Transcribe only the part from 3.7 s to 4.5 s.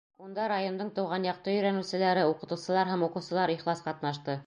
ҡатнашты.